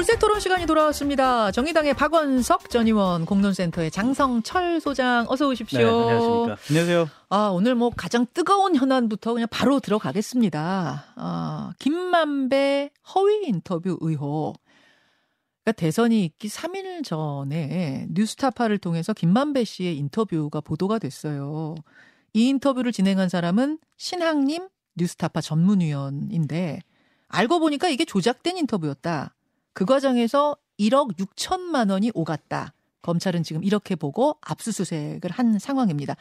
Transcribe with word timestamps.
돌쇠 0.00 0.18
토론 0.18 0.40
시간이 0.40 0.64
돌아왔습니다. 0.64 1.50
정의당의 1.50 1.92
박원석 1.92 2.70
전 2.70 2.86
의원, 2.86 3.26
공론센터의 3.26 3.90
장성철 3.90 4.80
소장, 4.80 5.26
어서 5.28 5.46
오십시오. 5.46 5.78
네, 5.78 5.84
안녕하십니까. 5.84 6.56
안녕하세요. 6.70 7.08
아, 7.28 7.48
오늘 7.52 7.74
뭐 7.74 7.90
가장 7.94 8.24
뜨거운 8.32 8.74
현안부터 8.74 9.34
그냥 9.34 9.46
바로 9.50 9.78
들어가겠습니다. 9.78 11.04
아, 11.16 11.72
김만배 11.78 12.92
허위 13.14 13.44
인터뷰 13.44 13.98
의혹. 14.00 14.54
그러니까 15.64 15.72
대선이 15.76 16.24
있기 16.24 16.48
3일 16.48 17.04
전에 17.04 18.06
뉴스타파를 18.08 18.78
통해서 18.78 19.12
김만배 19.12 19.64
씨의 19.64 19.98
인터뷰가 19.98 20.62
보도가 20.62 20.98
됐어요. 20.98 21.74
이 22.32 22.48
인터뷰를 22.48 22.92
진행한 22.92 23.28
사람은 23.28 23.78
신학님 23.98 24.66
뉴스타파 24.96 25.42
전문위원인데 25.42 26.80
알고 27.28 27.60
보니까 27.60 27.90
이게 27.90 28.06
조작된 28.06 28.56
인터뷰였다. 28.56 29.34
그 29.80 29.86
과정에서 29.86 30.58
1억 30.78 31.16
6천만 31.16 31.90
원이 31.90 32.10
오갔다. 32.12 32.74
검찰은 33.00 33.42
지금 33.42 33.64
이렇게 33.64 33.96
보고 33.96 34.36
압수수색을 34.42 35.30
한 35.30 35.58
상황입니다. 35.58 36.16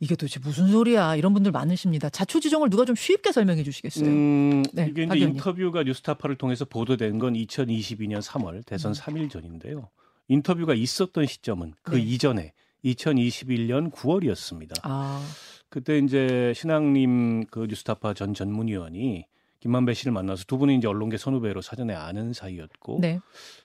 이게 0.00 0.16
도대체 0.16 0.40
무슨 0.40 0.72
소리야? 0.72 1.14
이런 1.14 1.32
분들 1.32 1.52
많으십니다. 1.52 2.10
자초지종을 2.10 2.68
누가 2.68 2.84
좀 2.84 2.96
쉽게 2.96 3.30
설명해 3.30 3.62
주시겠어요? 3.62 4.08
음, 4.08 4.64
네, 4.72 4.88
이게 4.90 5.04
이제 5.04 5.18
인터뷰가 5.18 5.84
뉴스타파를 5.84 6.34
통해서 6.34 6.64
보도된 6.64 7.20
건 7.20 7.34
2022년 7.34 8.22
3월 8.22 8.66
대선 8.66 8.90
음. 8.90 8.94
3일 8.94 9.30
전인데요. 9.30 9.88
인터뷰가 10.26 10.74
있었던 10.74 11.26
시점은 11.26 11.74
그 11.82 11.94
네. 11.94 12.00
이전에 12.00 12.52
2021년 12.84 13.92
9월이었습니다. 13.92 14.80
아. 14.82 15.24
그때 15.68 15.98
이제 15.98 16.52
신앙님 16.56 17.44
그 17.52 17.68
뉴스타파 17.68 18.14
전 18.14 18.34
전문위원이 18.34 19.26
김만배 19.60 19.94
씨를 19.94 20.12
만나서 20.12 20.44
두 20.46 20.58
분이 20.58 20.76
이제 20.76 20.88
언론계 20.88 21.18
선후배로 21.18 21.60
사전에 21.60 21.94
아는 21.94 22.32
사이였고 22.32 22.98
네. 23.00 23.20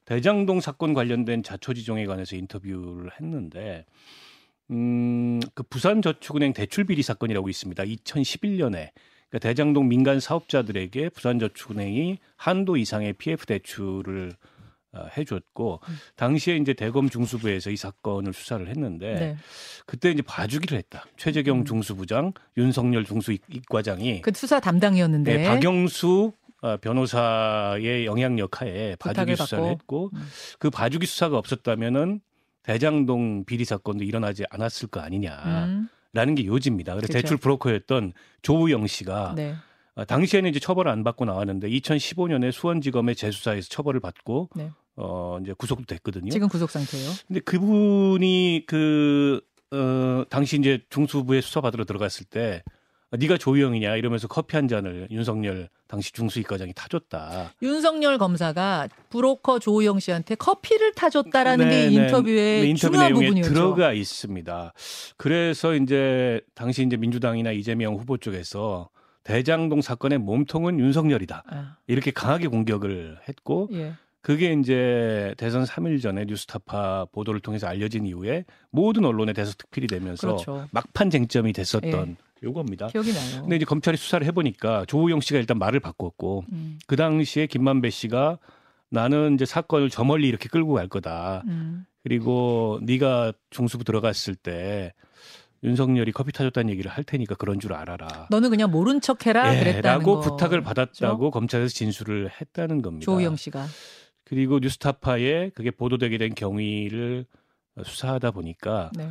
대장동 0.06 0.62
사건 0.62 0.94
관련된 0.94 1.42
자초지종에 1.42 2.06
관해서 2.06 2.36
인터뷰를 2.36 3.12
했는데 3.20 3.86
음, 4.72 5.40
그 5.54 5.64
부산저축은행 5.64 6.54
대출 6.54 6.84
비리 6.86 7.02
사건이라고 7.02 7.50
있습니다. 7.50 7.84
2011년에 7.84 8.92
그러니까 9.30 9.40
대장동 9.40 9.88
민간 9.88 10.20
사업자들에게 10.20 11.10
부산저축은행이 11.10 12.20
한도 12.36 12.78
이상의 12.78 13.14
PF 13.14 13.46
대출을 13.46 14.32
어, 14.32 14.55
해줬고 15.18 15.80
음. 15.88 15.96
당시에 16.16 16.58
이제 16.58 16.74
대검 16.74 17.10
중수부에서 17.10 17.70
이 17.72 17.76
사건을 17.78 18.34
수사를 18.34 18.68
했는데 18.68 19.14
네. 19.16 19.38
그때 19.86 20.12
이제 20.12 20.22
봐주기를 20.22 20.78
했다. 20.78 21.06
최재경 21.18 21.60
음. 21.60 21.66
중수부장, 21.66 22.34
윤석열 22.58 23.06
중수이과장이 23.06 24.22
그 24.22 24.32
수사 24.34 24.60
담당이었는데 24.60 25.38
네, 25.38 25.48
박영수 25.48 26.32
어, 26.62 26.78
변호사의 26.78 28.06
영향력 28.06 28.62
하에 28.62 28.96
봐주기 28.96 29.36
수사를 29.36 29.64
받고. 29.64 29.72
했고 29.72 30.12
음. 30.14 30.28
그 30.60 30.70
봐주기 30.70 31.06
수사가 31.06 31.38
없었다면은 31.38 32.22
대장동 32.64 33.46
비리 33.46 33.64
사건도 33.66 34.04
일어나지 34.04 34.44
않았을 34.50 34.88
거 34.88 35.00
아니냐라는 35.00 35.88
음. 36.16 36.36
게 36.36 36.46
요지입니다. 36.46 36.96
그래서 36.96 37.08
그렇죠. 37.08 37.22
대출 37.22 37.38
브로커였던 37.38 38.14
조우영 38.42 38.88
씨가 38.88 39.34
네. 39.36 39.56
어, 39.96 40.04
당시에는 40.06 40.50
이제 40.50 40.59
처벌을 40.59 40.92
안 40.92 41.04
받고 41.04 41.26
나왔는데 41.26 41.70
2015년에 41.70 42.52
수원지검의 42.52 43.16
재수사에서 43.16 43.70
처벌을 43.70 44.00
받고 44.00 44.50
네. 44.56 44.72
어 44.96 45.40
이제 45.42 45.54
구속도 45.58 45.86
됐거든요. 45.86 46.32
지금 46.32 46.48
구속 46.48 46.70
상태예요. 46.72 47.12
근데 47.28 47.40
그분이 47.42 48.64
그 48.68 49.42
어, 49.72 50.24
당시 50.30 50.58
이제 50.58 50.80
중수부에 50.90 51.42
수사 51.42 51.62
받으러 51.62 51.84
들어갔을 51.86 52.26
때 52.26 52.64
네가 53.12 53.38
조희영이냐 53.38 53.96
이러면서 53.96 54.28
커피 54.28 54.56
한 54.56 54.68
잔을 54.68 55.08
윤석열 55.12 55.69
당시 55.88 56.12
중수이과장이 56.12 56.74
타줬다. 56.74 57.53
윤석열 57.62 58.18
검사가 58.18 58.90
브로커 59.09 59.59
조희영 59.59 60.00
씨한테 60.00 60.36
커피를 60.36 60.94
타줬다라는 60.94 61.69
네, 61.69 61.72
게 61.72 61.88
네. 61.88 61.94
인터뷰의 62.03 62.62
네, 62.62 62.68
인터뷰 62.68 62.94
중요한 62.94 63.14
부분이었죠. 63.14 63.53
들어가 63.53 63.94
있습니다. 63.94 64.74
그래서 65.18 65.75
이제 65.75 66.42
당시 66.56 66.84
이제 66.84 66.98
민주당이나 66.98 67.52
이재명 67.52 67.96
후보 67.96 68.18
쪽에서 68.18 68.90
대장동 69.24 69.81
사건의 69.81 70.19
몸통은 70.19 70.80
윤석열이다. 70.80 71.44
아. 71.48 71.78
이렇게 71.88 72.12
강하게 72.12 72.48
공격을 72.48 73.19
했고 73.28 73.69
예. 73.74 73.94
그게 74.25 74.53
이제 74.53 75.36
대선 75.38 75.66
3일 75.66 76.02
전에 76.02 76.25
뉴스타파 76.25 77.06
보도를 77.12 77.41
통해서 77.41 77.68
알려진 77.68 78.08
이후에 78.08 78.44
모든 78.72 79.06
언론에 79.06 79.34
대해서 79.34 79.53
특필이 79.56 79.86
되면서 79.86 80.25
그렇죠. 80.25 80.68
막판 80.72 81.12
쟁점이 81.12 81.53
됐었던 81.53 82.09
예. 82.09 82.16
요겁니다. 82.41 82.88
기억이 82.88 83.13
나요. 83.13 83.41
근데 83.41 83.58
이제 83.58 83.66
검찰이 83.66 83.97
수사를 83.97 84.25
해보니까 84.25 84.86
조우영 84.88 85.22
씨가 85.22 85.38
일단 85.38 85.59
말을 85.59 85.80
바꿨고 85.80 86.44
음. 86.52 86.80
그 86.88 86.96
당시에 86.96 87.46
김만배 87.46 87.91
씨가 87.91 88.40
나는 88.90 89.36
이제 89.36 89.46
사건을 89.46 89.91
저 89.91 90.03
멀리 90.03 90.28
이렇게 90.28 90.50
끌고 90.50 90.74
갈 90.74 90.88
거다. 90.88 91.44
음. 91.46 91.86
그리고 92.02 92.80
네가 92.81 93.31
중수부 93.52 93.84
들어갔을 93.84 94.34
때 94.34 94.94
윤석열이 95.63 96.12
커피 96.13 96.31
타줬다는 96.31 96.72
얘기를 96.72 96.90
할 96.90 97.03
테니까 97.03 97.36
그런 97.36 97.59
줄 97.59 97.74
알아라. 97.74 98.25
너는 98.31 98.50
그냥 98.50 98.72
모른 98.72 99.02
척해라 99.02 99.53
예, 99.56 99.59
그랬다는 99.59 100.00
라고 100.00 100.19
부탁을 100.19 100.62
받았다고? 100.62 101.30
검찰에서 101.30 101.72
진술을 101.75 102.31
했다는 102.42 102.81
겁니다. 102.81 103.06
조우영 103.06 103.36
씨가. 103.36 103.68
그리고 104.25 104.59
뉴스타파에 104.59 105.52
그게 105.52 105.72
보도되게 105.72 106.18
된 106.18 106.34
경위를 106.36 107.25
수사하다 107.84 108.31
보니까 108.31 108.91
네. 108.96 109.09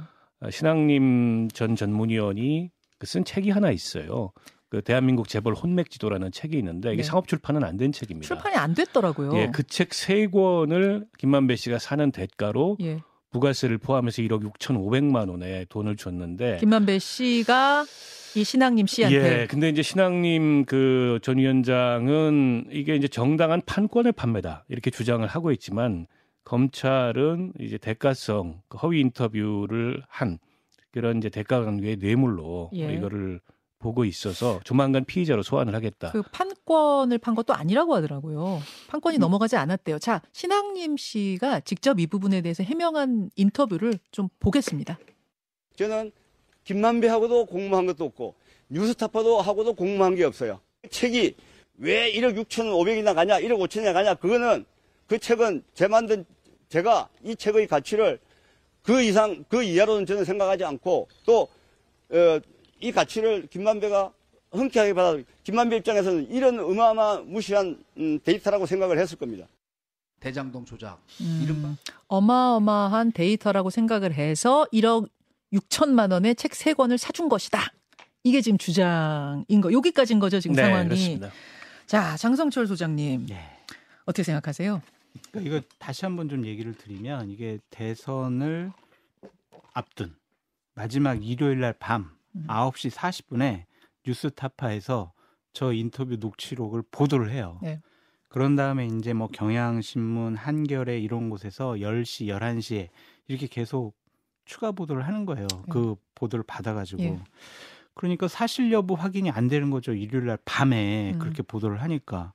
신앙님 0.51 1.49
전 1.53 1.77
전문위원이 1.77 2.71
그쓴 2.99 3.25
책이 3.25 3.51
하나 3.51 3.71
있어요. 3.71 4.33
그 4.69 4.83
대한민국 4.83 5.29
재벌 5.29 5.55
혼맥 5.55 5.89
지도라는 5.91 6.33
책이 6.33 6.57
있는데 6.59 6.89
이게 6.93 7.03
네. 7.03 7.09
상업 7.09 7.29
출판은 7.29 7.63
안 7.65 7.77
된 7.77 7.93
책입니다. 7.93 8.27
출판이 8.27 8.57
안 8.57 8.75
됐더라고요. 8.75 9.37
예, 9.39 9.51
그 9.51 9.63
책 9.63 9.95
세 9.95 10.27
권을 10.27 11.07
김만배 11.19 11.57
씨가 11.57 11.79
사는 11.79 12.11
대가로 12.11 12.77
예. 12.81 13.01
부가세를 13.31 13.79
포함해서 13.79 14.23
1억 14.23 14.43
6,500만 14.59 15.29
원의 15.31 15.67
돈을 15.69 15.97
줬는데 15.97 16.59
김만배 16.59 16.99
씨가 16.99 17.85
이 18.37 18.45
신앙님 18.45 18.87
씨한테. 18.87 19.43
예. 19.43 19.47
근데 19.47 19.69
이제 19.69 19.83
신앙님 19.83 20.65
그 20.65 21.19
전 21.23 21.39
위원장은 21.39 22.67
이게 22.71 22.97
이제 22.97 23.07
정당한 23.09 23.61
판권의 23.65 24.13
판매다 24.13 24.65
이렇게 24.69 24.91
주장을 24.91 25.27
하고 25.27 25.53
있지만 25.53 26.07
검찰은 26.45 27.53
이제 27.61 27.79
대가성 27.79 28.61
그 28.69 28.79
허위 28.79 29.01
인터뷰를 29.01 30.03
한 30.09 30.39
그런 30.93 31.19
이제 31.19 31.29
대가 31.29 31.65
관계의 31.65 31.97
뇌물로 31.97 32.71
예. 32.75 32.93
이거를 32.95 33.41
보고 33.79 34.05
있어서 34.05 34.61
조만간 34.65 35.05
피의자로 35.05 35.43
소환을 35.43 35.75
하겠다. 35.75 36.11
그 36.13 36.23
판권을 36.23 37.19
판 37.19 37.35
것도 37.35 37.53
아니라고 37.55 37.95
하더라고요. 37.97 38.61
판권이 38.89 39.19
음. 39.19 39.21
넘어가지 39.21 39.57
않았대요. 39.57 39.99
자, 39.99 40.23
신앙님 40.33 40.97
씨가 40.97 41.61
직접 41.61 42.01
이 42.01 42.07
부분에 42.07 42.41
대해서 42.41 42.63
해명한 42.63 43.31
인터뷰를 43.37 43.99
좀 44.11 44.29
보겠습니다. 44.41 44.99
저는 45.77 46.13
김만배하고도 46.65 47.47
공모한 47.47 47.87
것도 47.87 48.05
없고 48.05 48.35
뉴스타파도 48.69 49.41
하고도 49.41 49.75
공모한 49.75 50.15
게 50.15 50.25
없어요. 50.25 50.61
책이 50.91 51.37
왜 51.79 52.13
1억 52.13 52.39
6천5백이 52.45 53.03
나 53.03 53.15
가냐, 53.15 53.41
1억 53.41 53.59
5천이 53.59 53.85
나 53.85 53.93
가냐, 53.93 54.15
그거는 54.15 54.65
그 55.07 55.19
책은 55.19 55.63
제 55.75 55.89
만든 55.89 56.25
제가 56.69 57.09
이 57.23 57.37
책의 57.37 57.67
가치를 57.67 58.19
그 58.83 59.03
이상, 59.03 59.45
그 59.49 59.63
이하로는 59.63 60.07
저는 60.07 60.25
생각하지 60.25 60.65
않고 60.65 61.09
또, 61.25 61.49
어, 62.11 62.41
이 62.81 62.93
가치를 62.93 63.47
김만배가 63.47 64.13
흔쾌하게 64.51 64.93
받아, 64.93 65.19
김만배 65.43 65.77
입장에서는 65.79 66.31
이런 66.31 66.61
어마어마 66.61 67.21
무시한 67.23 67.83
음, 67.97 68.21
데이터라고 68.23 68.67
생각을 68.67 68.99
했을 68.99 69.19
겁니다. 69.19 69.47
대장동 70.21 70.65
조작, 70.65 71.01
음, 71.21 71.41
이른바. 71.43 71.75
어마어마한 72.09 73.13
데이터라고 73.13 73.71
생각을 73.71 74.15
해서 74.15 74.67
1억 74.73 75.09
6천만 75.55 76.13
원의 76.13 76.35
책 76.35 76.61
세 76.61 76.75
권을 76.75 76.99
사준 76.99 77.29
것이다. 77.29 77.73
이게 78.23 78.41
지금 78.41 78.59
주장인 78.59 79.61
거. 79.61 79.73
여기까지인 79.73 80.19
거죠, 80.19 80.41
지금 80.41 80.57
네, 80.57 80.63
상황이. 80.63 80.89
그렇습니다. 80.89 81.31
자, 81.87 82.17
장성철 82.17 82.67
소장님. 82.67 83.27
네. 83.27 83.59
어떻게 84.05 84.23
생각하세요? 84.23 84.83
그러니까 85.31 85.57
이거 85.57 85.67
다시 85.79 86.05
한번 86.05 86.29
좀 86.29 86.45
얘기를 86.47 86.75
드리면 86.75 87.31
이게 87.31 87.59
대선을 87.71 88.73
앞둔 89.73 90.15
마지막 90.75 91.25
일요일 91.25 91.61
날밤 91.61 92.11
음. 92.37 92.47
9시 92.49 92.91
40분에 92.91 93.65
뉴스타파에서 94.07 95.13
저 95.53 95.73
인터뷰 95.73 96.17
녹취록을 96.17 96.83
보도를 96.91 97.31
해요. 97.31 97.59
네. 97.63 97.81
그런 98.29 98.57
다음에 98.57 98.87
이제 98.87 99.13
뭐 99.13 99.29
경향신문, 99.29 100.35
한겨레 100.35 100.99
이런 100.99 101.31
곳에서 101.31 101.75
10시, 101.75 102.27
11시에 102.27 102.89
이렇게 103.29 103.47
계속 103.47 103.95
추가 104.45 104.73
보도를 104.73 105.07
하는 105.07 105.27
거예요. 105.27 105.47
네. 105.51 105.63
그 105.71 105.97
보도를 106.15 106.45
받아가지고. 106.47 107.03
예. 107.03 107.21
그러니까 107.95 108.29
사실 108.29 108.73
여부 108.73 108.95
확인이 108.95 109.31
안 109.31 109.49
되는 109.49 109.71
거죠. 109.71 109.93
일요일 109.93 110.27
날 110.27 110.39
밤에 110.45 111.13
음. 111.15 111.19
그렇게 111.19 111.43
보도를 111.43 111.81
하니까. 111.83 112.33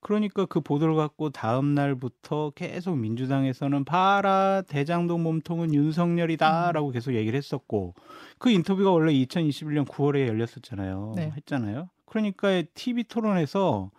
그러니까 0.00 0.46
그 0.46 0.60
보도를 0.60 0.94
갖고 0.94 1.30
다음 1.30 1.74
날부터 1.74 2.52
계속 2.54 2.96
민주당에서는 2.96 3.84
봐라 3.84 4.62
대장동 4.68 5.22
몸통은 5.24 5.74
윤석열이다라고 5.74 6.88
음. 6.88 6.92
계속 6.92 7.14
얘기를 7.14 7.36
했었고 7.36 7.94
그 8.38 8.50
인터뷰가 8.50 8.92
원래 8.92 9.12
2021년 9.12 9.86
9월에 9.86 10.28
열렸었잖아요. 10.28 11.14
네. 11.16 11.32
했잖아요. 11.36 11.88
그러니까 12.06 12.62
TV 12.74 13.04
토론에서 13.04 13.90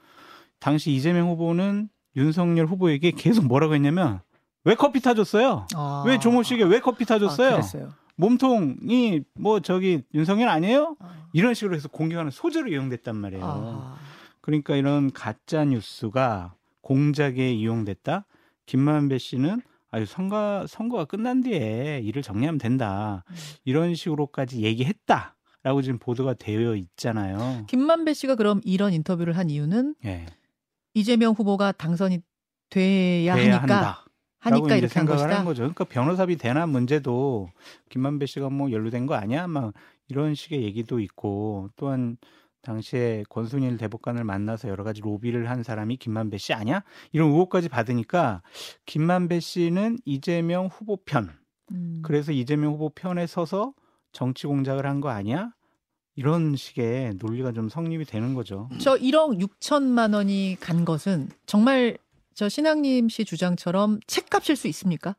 당시 0.60 0.92
이재명 0.92 1.30
후보는 1.30 1.90
윤석열 2.16 2.66
후보에게 2.66 3.12
계속 3.12 3.46
뭐라고 3.46 3.76
했냐면 3.76 4.22
왜 4.66 4.76
커피 4.76 5.00
타줬어요? 5.02 5.68
아. 5.76 6.04
왜 6.06 6.20
종호씨에게 6.20 6.64
왜 6.64 6.80
커피 6.80 7.06
타줬어요? 7.06 7.58
아, 7.58 7.96
몸통이 8.16 9.22
뭐 9.36 9.60
저기 9.62 10.04
윤석열 10.14 10.50
아니에요? 10.50 10.96
아. 11.00 11.28
이런 11.34 11.54
식으로 11.54 11.76
해서 11.76 11.88
공격하는 11.88 12.32
소재로 12.32 12.70
이용됐단 12.70 13.16
말이에요. 13.16 13.44
아. 13.46 13.98
그러니까 14.42 14.76
이런 14.76 15.12
가짜 15.12 15.64
뉴스가 15.64 16.56
공작에 16.82 17.54
이용됐다. 17.54 18.26
김만배 18.66 19.18
씨는 19.18 19.62
아유 19.92 20.06
선거 20.06 20.66
선거가 20.68 21.06
끝난 21.06 21.42
뒤에 21.42 22.02
일을 22.04 22.22
정리하면 22.22 22.58
된다. 22.60 23.24
음. 23.30 23.36
이런 23.64 23.96
식으로까지 23.96 24.62
얘기했다. 24.62 25.36
라고 25.62 25.82
지금 25.82 26.00
보도가 26.00 26.36
되어 26.36 26.76
있잖아요. 26.76 27.66
김만배 27.68 28.14
씨가 28.14 28.36
그럼 28.36 28.62
이런 28.64 28.94
인터뷰를 28.94 29.36
한 29.36 29.50
이유는 29.50 29.96
네. 30.02 30.26
이재명 30.94 31.34
후보가 31.34 31.74
당선이 31.74 32.22
돼야, 32.70 33.36
돼야 33.36 33.58
하니까 33.58 33.76
한다. 33.76 34.06
하니까 34.40 34.76
이렇게 34.76 34.88
생각을 34.94 35.24
한, 35.26 35.32
한 35.40 35.46
거죠. 35.46 35.62
그러니까 35.64 35.84
변호사비 35.86 36.38
대납 36.38 36.70
문제도 36.70 37.50
김만배 37.90 38.26
씨가 38.26 38.50
뭐 38.50 38.72
연루된 38.72 39.06
거 39.06 39.16
아니야? 39.16 39.48
막 39.48 39.74
이런 40.08 40.34
식의 40.36 40.64
얘기도 40.64 41.00
있고 41.00 41.70
또한 41.76 42.18
당시에 42.62 43.24
권순일 43.30 43.78
대법관을 43.78 44.24
만나서 44.24 44.68
여러 44.70 44.84
가지 44.84 45.02
로비를 45.02 45.50
한 45.50 45.64
사람이 45.64 45.98
김만배 45.98 46.38
씨 46.38 46.54
아니야? 46.54 46.84
이런 47.12 47.30
의혹까지 47.30 47.70
받으니까 47.70 48.42
김만배 48.86 49.40
씨는 49.40 49.98
이재명 50.06 50.68
후보 50.68 50.98
편. 50.98 51.30
음. 51.72 52.02
그래서 52.04 52.32
이재명 52.32 52.74
후보 52.74 52.90
편에 52.90 53.28
서서 53.28 53.74
정치 54.12 54.48
공작을 54.48 54.86
한 54.86 55.00
거 55.02 55.10
아니야? 55.10 55.52
이런 56.16 56.56
식의 56.58 57.14
논리가 57.22 57.54
좀 57.54 57.70
성립이 57.70 58.04
되는 58.04 58.34
거죠. 58.34 58.68
저 58.80 58.96
1억 58.98 59.40
6천만 59.42 60.14
원이 60.14 60.58
간 60.60 60.84
것은 60.84 61.30
정말 61.46 61.98
저 62.40 62.48
신앙님 62.48 63.10
씨 63.10 63.26
주장처럼 63.26 64.00
책값일 64.08 64.56
수 64.56 64.70
있습니까? 64.70 65.14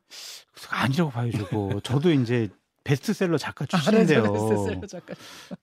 아니라고 0.71 1.11
봐요, 1.11 1.31
저거. 1.31 1.79
저도 1.83 2.11
이제 2.11 2.49
베스트셀러 2.83 3.37
작가 3.37 3.63
아, 3.65 3.67
출신인데요. 3.67 4.25
아, 4.25 4.31
베스트셀러 4.31 4.87
작가. 4.87 5.13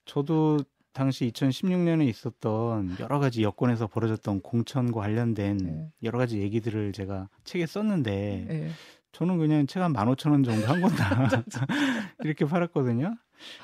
저도 0.05 0.59
당시 0.93 1.29
2016년에 1.29 2.07
있었던 2.07 2.95
여러 3.01 3.19
가지 3.19 3.43
여권에서 3.43 3.87
벌어졌던 3.87 4.39
공천과 4.39 5.01
관련된 5.01 5.57
네. 5.57 5.91
여러 6.03 6.17
가지 6.17 6.39
얘기들을 6.39 6.93
제가 6.93 7.27
책에 7.43 7.65
썼는데 7.65 8.45
네. 8.47 8.71
저는 9.11 9.37
그냥 9.37 9.67
책 9.67 9.81
한 9.81 9.91
15,000원 9.91 10.45
정도 10.45 10.65
한 10.65 10.79
건다. 10.79 11.43
이렇게 12.23 12.45
팔았거든요. 12.45 13.17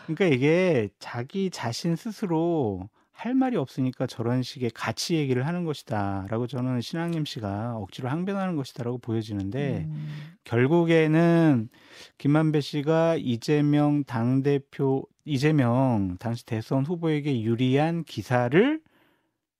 그러니까 0.06 0.26
이게 0.36 0.90
자기 1.00 1.50
자신 1.50 1.96
스스로 1.96 2.90
할 3.16 3.34
말이 3.34 3.56
없으니까 3.56 4.08
저런 4.08 4.44
식의 4.44 4.72
가치 4.72 5.16
얘기를 5.16 5.48
하는 5.48 5.64
것이다라고 5.64 6.48
저는 6.48 6.82
신앙님 6.82 7.24
씨가 7.24 7.78
억지로 7.78 8.10
항변하는 8.10 8.58
것이다라고 8.58 8.98
보여지는데 8.98 9.86
음. 9.88 10.36
결국에는 10.44 11.70
김만배 12.18 12.60
씨가 12.60 13.16
이재명 13.18 14.04
당 14.04 14.44
대표 14.44 15.08
이재명 15.24 16.18
당시 16.20 16.46
대선 16.46 16.86
후보에게 16.86 17.42
유리한 17.42 18.04
기사를 18.04 18.82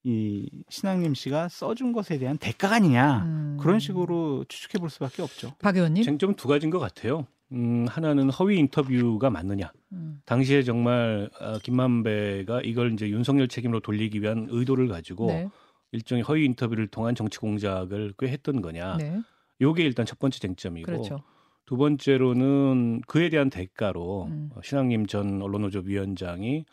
이 0.04 0.50
신앙님 0.70 1.14
씨가 1.16 1.48
써준 1.48 1.94
것에 1.94 2.20
대한 2.20 2.38
대가가 2.38 2.76
아니냐 2.76 3.24
음. 3.24 3.58
그런 3.60 3.80
식으로 3.80 4.44
추측해 4.50 4.82
볼 4.82 4.90
수밖에 4.90 5.22
없죠. 5.22 5.54
박 5.60 5.78
의원님 5.78 6.04
쟁점 6.04 6.36
두 6.36 6.50
가지인 6.50 6.72
것 6.72 6.80
같아요. 6.80 7.26
음, 7.52 7.86
하나는 7.88 8.30
허위 8.30 8.58
인터뷰가 8.58 9.30
맞느냐. 9.30 9.72
음. 9.92 10.22
당시에 10.26 10.64
정말 10.64 11.30
어, 11.40 11.60
김만배가 11.60 12.62
이걸 12.62 12.94
이제 12.94 13.10
윤석열 13.10 13.48
책임으로 13.48 13.80
돌리기 13.80 14.22
위한 14.22 14.48
의도를 14.50 14.88
가지고 14.88 15.28
네. 15.28 15.50
일종의 15.92 16.24
허위 16.24 16.46
인터뷰를 16.46 16.88
통한 16.88 17.16
정치 17.16 17.40
공작을 17.40 18.14
꽤 18.18 18.28
했던 18.28 18.62
거냐. 18.62 18.98
네. 18.98 19.20
요게 19.62 19.84
일단 19.84 20.06
첫 20.06 20.20
번째 20.20 20.40
쟁점이고 20.40 20.86
그렇죠. 20.86 21.24
두 21.66 21.78
번째로는 21.78 23.02
그에 23.08 23.30
대한 23.30 23.50
대가로 23.50 24.26
음. 24.26 24.50
어, 24.56 24.60
신앙님 24.64 25.06
전 25.08 25.42
언론노조 25.42 25.84
위원장이 25.86 26.66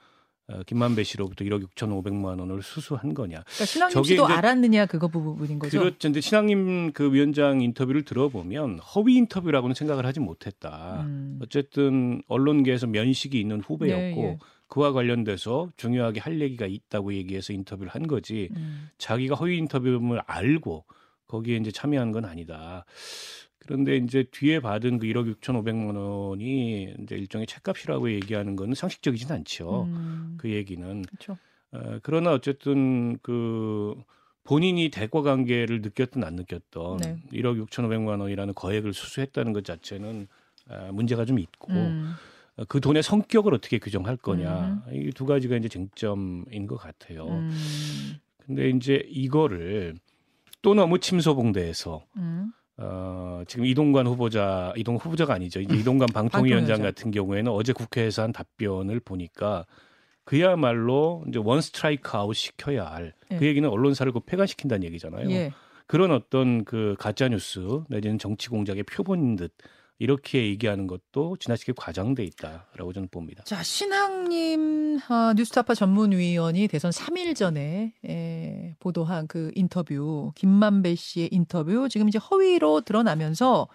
어, 0.49 0.63
김만배 0.67 1.05
씨로부터 1.05 1.45
1억 1.45 1.65
6천5백만 1.69 2.41
원을 2.41 2.63
수수한 2.63 3.15
거냐. 3.15 3.43
그러니까 3.45 3.65
신앙님 3.65 4.05
씨도 4.05 4.27
알았느냐 4.27 4.87
그거 4.87 5.09
부분인 5.09 5.59
거죠. 5.59 5.79
그렇죠. 5.79 5.97
근데 6.01 6.21
신앙님 6.21 6.93
그 6.93 7.13
위원장 7.13 7.61
인터뷰를 7.61 8.05
들어보면 8.05 8.81
허위 8.81 9.17
인터뷰라고는 9.17 9.75
생각을 9.75 10.05
하지 10.05 10.21
못했다. 10.21 11.03
음. 11.07 11.39
어쨌든 11.43 12.23
언론계에서 12.27 12.89
면식이 12.89 13.39
있는 13.39 13.61
후배였고 13.61 14.23
네, 14.23 14.29
예. 14.29 14.39
그와 14.67 14.93
관련돼서 14.93 15.71
중요하게 15.77 16.21
할 16.21 16.41
얘기가 16.41 16.67
있다고 16.67 17.15
얘기해서 17.15 17.53
인터뷰를 17.53 17.93
한 17.93 18.07
거지. 18.07 18.49
음. 18.57 18.89
자기가 18.99 19.37
허위 19.37 19.59
인터뷰를 19.59 20.23
알고 20.27 20.85
거기에 21.29 21.57
이제 21.57 21.71
참여한 21.71 22.11
건 22.11 22.25
아니다. 22.25 22.85
그런데 23.67 23.97
이제 23.97 24.25
뒤에 24.31 24.61
받은 24.61 24.99
그 24.99 25.07
1억 25.07 25.33
6천5백만 25.37 25.97
원이 25.97 26.95
이제 27.03 27.17
일종의 27.17 27.47
책값이라고 27.47 28.13
얘기하는 28.13 28.57
거는 28.57 28.75
상식적이진 28.75 29.31
않죠. 29.31 29.85
음. 29.85 30.35
그 30.37 30.51
얘기는. 30.51 31.03
그렇죠. 31.03 31.39
어, 31.71 31.99
그러나 32.03 32.33
어쨌든 32.33 33.19
그 33.23 33.95
본인이 34.45 34.91
대과 34.91 35.23
관계를 35.23 35.81
느꼈든 35.83 36.25
안 36.25 36.35
느꼈던 36.35 36.97
네. 36.99 37.17
1억 37.33 37.65
6천5백만 37.67 38.21
원이라는 38.21 38.55
거액을 38.55 38.93
수수했다는 38.93 39.53
것 39.53 39.65
자체는 39.65 40.27
어, 40.69 40.91
문제가 40.93 41.25
좀 41.25 41.39
있고 41.39 41.73
음. 41.73 42.15
어, 42.57 42.65
그 42.69 42.81
돈의 42.81 43.03
성격을 43.03 43.55
어떻게 43.55 43.79
규정할 43.79 44.17
거냐 44.17 44.83
음. 44.89 44.95
이두 44.95 45.25
가지가 45.25 45.57
이제 45.57 45.69
쟁점인 45.69 46.67
것 46.67 46.77
같아요. 46.77 47.29
음. 47.29 48.19
근데 48.39 48.71
이제 48.71 49.05
이거를 49.09 49.95
또 50.63 50.75
너무 50.75 50.99
침소봉대해서 50.99 52.05
음. 52.17 52.53
어, 52.83 53.43
지금 53.47 53.65
이동관 53.65 54.07
후보자, 54.07 54.73
이동 54.77 54.97
후보자가 54.97 55.35
아니죠. 55.35 55.61
이제 55.61 55.75
이동관 55.75 56.09
방통위원장 56.13 56.83
같은 56.83 57.11
경우에는 57.11 57.51
어제 57.53 57.73
국회에서 57.73 58.23
한 58.23 58.33
답변을 58.33 59.01
보니까 59.01 59.67
그야말로 60.25 61.25
이제 61.29 61.39
one 61.43 61.61
strike 61.61 62.17
out 62.17 62.35
시켜야 62.35 62.87
할. 62.87 63.15
예. 63.31 63.37
그 63.37 63.47
얘기는 63.47 63.69
언론사를 63.69 64.11
그 64.13 64.21
폐간시킨다는 64.21 64.85
얘기잖아요. 64.85 65.31
예. 65.31 65.53
그런 65.87 66.11
어떤 66.11 66.65
그 66.65 66.97
가짜 66.99 67.29
뉴스 67.29 67.61
내지는 67.89 68.19
정치 68.19 68.49
공작의 68.49 68.85
표본인 68.85 69.37
듯 69.37 69.53
이렇게 70.03 70.45
얘기하는 70.49 70.89
것도 70.89 71.37
지나치게 71.39 71.75
과장돼 71.77 72.25
있다라고 72.25 72.93
저는 72.93 73.09
봅니다. 73.09 73.45
자, 73.45 73.63
신학림 73.63 74.99
아, 75.09 75.33
뉴스타파 75.37 75.75
전문위원이 75.75 76.67
대선 76.67 76.91
3일 76.91 77.37
전에 77.37 77.95
에, 78.05 78.75
보도한 78.81 79.29
그 79.29 79.53
인터뷰, 79.55 80.33
김만배 80.35 80.97
씨의 80.97 81.29
인터뷰 81.31 81.89
지금 81.89 82.09
이제 82.09 82.19
허위로 82.19 82.81
드러나면서 82.81 83.69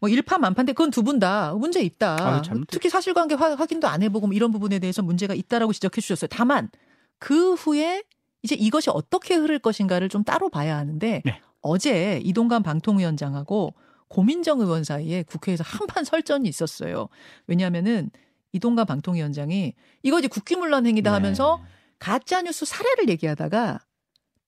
뭐 0.00 0.08
일파만파인데 0.08 0.72
그건 0.72 0.90
두 0.90 1.02
분 1.02 1.18
다 1.20 1.52
문제 1.52 1.82
있다. 1.82 2.16
아, 2.18 2.42
특히 2.70 2.88
사실관계 2.88 3.34
확인도 3.34 3.86
안 3.86 4.02
해보고 4.02 4.28
뭐 4.28 4.34
이런 4.34 4.50
부분에 4.52 4.78
대해서 4.78 5.02
문제가 5.02 5.34
있다라고 5.34 5.74
지적해 5.74 6.00
주셨어요. 6.00 6.28
다만 6.32 6.70
그 7.18 7.52
후에 7.52 8.02
이제 8.42 8.54
이것이 8.54 8.88
어떻게 8.88 9.34
흐를 9.34 9.58
것인가를 9.58 10.08
좀 10.08 10.24
따로 10.24 10.48
봐야 10.48 10.78
하는데 10.78 11.20
네. 11.22 11.40
어제 11.60 12.18
이동관 12.24 12.62
방통위원장하고 12.62 13.74
고민정 14.10 14.60
의원 14.60 14.84
사이에 14.84 15.22
국회에서 15.22 15.64
한판 15.64 16.04
설전이 16.04 16.48
있었어요. 16.48 17.08
왜냐하면은 17.46 18.10
이동관 18.52 18.84
방통위원장이 18.84 19.74
이거 20.02 20.18
이제 20.18 20.28
국기문란 20.28 20.84
행위다 20.86 21.10
네. 21.10 21.14
하면서 21.14 21.62
가짜 21.98 22.42
뉴스 22.42 22.66
사례를 22.66 23.08
얘기하다가 23.08 23.78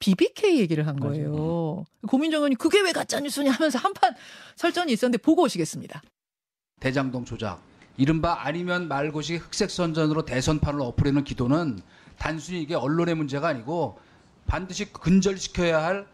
BBK 0.00 0.58
얘기를 0.58 0.86
한 0.88 0.98
거예요. 0.98 1.30
맞아요. 1.30 1.84
고민정 2.08 2.38
의원이 2.40 2.56
그게 2.56 2.80
왜 2.80 2.90
가짜 2.90 3.20
뉴스냐 3.20 3.52
하면서 3.52 3.78
한판 3.78 4.16
설전이 4.56 4.92
있었는데 4.92 5.18
보고 5.18 5.42
오시겠습니다. 5.42 6.02
대장동 6.80 7.24
조작, 7.24 7.62
이른바 7.96 8.44
아니면 8.44 8.88
말고시 8.88 9.36
흑색 9.36 9.70
선전으로 9.70 10.24
대선판을 10.24 10.80
엎으려는 10.80 11.22
기도는 11.22 11.80
단순히 12.18 12.60
이게 12.62 12.74
언론의 12.74 13.14
문제가 13.14 13.46
아니고 13.46 14.00
반드시 14.48 14.92
근절시켜야 14.92 15.84
할 15.84 16.08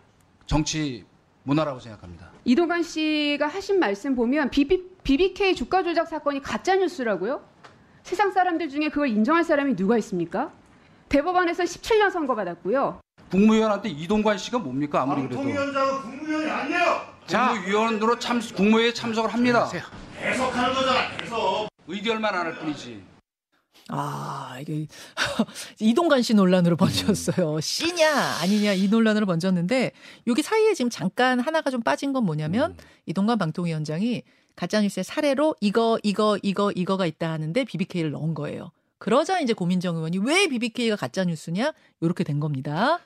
정치 0.44 1.06
문화라고 1.48 1.80
생각합니다. 1.80 2.30
이동관 2.44 2.82
씨가 2.82 3.46
하신 3.46 3.78
말씀 3.80 4.14
보면 4.14 4.50
BB, 4.50 4.84
BBK 5.02 5.54
주가 5.54 5.82
조작 5.82 6.06
사건이 6.06 6.42
가짜 6.42 6.76
뉴스라고요? 6.76 7.42
세상 8.02 8.30
사람들 8.30 8.68
중에 8.68 8.90
그걸 8.90 9.08
인정할 9.08 9.44
사람이 9.44 9.74
누가 9.74 9.96
있습니까? 9.98 10.52
대법원에서 11.08 11.62
17년 11.64 12.10
선고 12.10 12.36
받았고요. 12.36 13.00
국무위원한테 13.30 13.88
이동관 13.88 14.36
씨가 14.36 14.58
뭡니까 14.58 15.02
아무리 15.02 15.22
그래도. 15.22 15.36
방통위원장은 15.36 16.02
국무위원이 16.02 16.50
아니에요. 16.50 17.00
국무위원으로 17.26 18.18
참 18.18 18.40
국무회에 18.40 18.92
참석을 18.92 19.32
합니다. 19.32 19.70
해석하는 20.20 20.74
거잖아. 20.74 21.00
해석. 21.22 21.68
의결만 21.86 22.34
안 22.34 22.46
할 22.46 22.54
뿐이지. 22.58 23.02
아, 23.88 24.58
이게 24.60 24.86
이동관 25.80 26.22
씨 26.22 26.34
논란으로 26.34 26.76
번졌어요. 26.76 27.60
씨냐 27.60 28.10
아니냐 28.42 28.72
이 28.74 28.88
논란으로 28.88 29.26
번졌는데 29.26 29.92
여기 30.26 30.42
사이에 30.42 30.74
지금 30.74 30.90
잠깐 30.90 31.40
하나가 31.40 31.70
좀 31.70 31.82
빠진 31.82 32.12
건 32.12 32.24
뭐냐면 32.24 32.72
음. 32.72 32.76
이동관 33.06 33.38
방통위원장이 33.38 34.22
가짜뉴스의 34.56 35.04
사례로 35.04 35.54
이거 35.60 35.98
이거 36.02 36.38
이거 36.42 36.72
이거가 36.72 37.06
있다 37.06 37.30
하는데 37.30 37.64
BBK를 37.64 38.10
넣은 38.10 38.34
거예요. 38.34 38.72
그러자 38.98 39.40
이제 39.40 39.52
고민정 39.52 39.96
의원이 39.96 40.18
왜 40.18 40.48
BBK가 40.48 40.96
가짜 40.96 41.24
뉴스냐 41.24 41.72
이렇게 42.00 42.24
된 42.24 42.40
겁니다. 42.40 42.98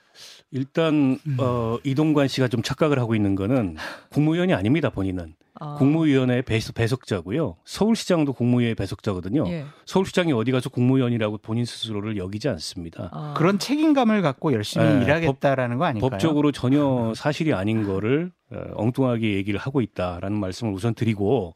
일단 0.50 1.18
음. 1.26 1.36
어, 1.38 1.78
이동관 1.84 2.28
씨가 2.28 2.48
좀 2.48 2.62
착각을 2.62 2.98
하고 2.98 3.14
있는 3.14 3.34
거는 3.34 3.76
국무위원이 4.10 4.54
아닙니다 4.54 4.90
본인은 4.90 5.34
아. 5.60 5.74
국무위원회 5.74 6.42
배석, 6.42 6.74
배석자고요. 6.74 7.56
서울시장도 7.64 8.32
국무위원회 8.32 8.74
배석자거든요. 8.74 9.44
예. 9.48 9.64
서울시장이 9.86 10.32
어디 10.32 10.50
가서 10.50 10.70
국무위원이라고 10.70 11.38
본인 11.38 11.64
스스로를 11.64 12.16
여기지 12.16 12.48
않습니다. 12.48 13.10
아. 13.12 13.34
그런 13.36 13.58
책임감을 13.58 14.22
갖고 14.22 14.52
열심히 14.52 14.86
네, 14.86 15.02
일하겠다라는 15.04 15.78
거 15.78 15.84
아닐까요? 15.84 16.10
법적으로 16.10 16.52
전혀 16.52 17.12
사실이 17.14 17.52
아닌 17.52 17.86
거를 17.86 18.32
어, 18.50 18.62
엉뚱하게 18.74 19.34
얘기를 19.34 19.58
하고 19.60 19.80
있다라는 19.80 20.38
말씀을 20.38 20.72
우선 20.72 20.94
드리고 20.94 21.54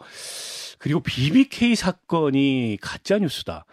그리고 0.79 1.01
BBK 1.01 1.75
사건이 1.75 2.79
가짜 2.81 3.19
뉴스다. 3.19 3.65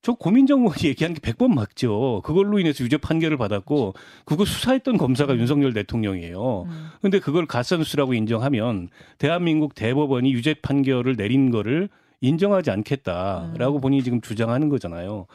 저 0.00 0.14
고민정 0.14 0.60
의원이 0.60 0.84
얘기한 0.84 1.12
게 1.12 1.20
100번 1.20 1.52
맞죠. 1.52 2.22
그걸로 2.24 2.58
인해서 2.58 2.84
유죄 2.84 2.96
판결을 2.96 3.36
받았고 3.36 3.94
그거 4.24 4.44
수사했던 4.44 4.96
검사가 4.96 5.36
윤석열 5.36 5.72
대통령이에요. 5.72 6.62
음. 6.62 6.86
근데 7.02 7.18
그걸 7.18 7.46
가짜뉴스라고 7.46 8.14
인정하면 8.14 8.88
대한민국 9.18 9.74
대법원이 9.74 10.32
유죄 10.32 10.54
판결을 10.54 11.16
내린 11.16 11.50
거를 11.50 11.88
인정하지 12.20 12.70
않겠다라고 12.70 13.76
음. 13.76 13.80
본인이 13.80 14.02
지금 14.02 14.20
주장하는 14.20 14.68
거잖아요. 14.68 15.26